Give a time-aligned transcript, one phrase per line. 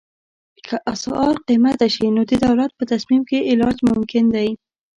[0.65, 4.49] که اسعار قیمته شي نو د دولت په تصمیم یې علاج ممکن دی.